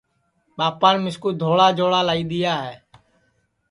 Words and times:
ٻاپان 0.57 0.95
مِسکُو 1.03 1.29
دھوݪا 1.39 1.67
جوڑا 1.77 1.99
لائی 2.07 2.23
دؔیا 2.29 2.55
ہے 2.65 2.75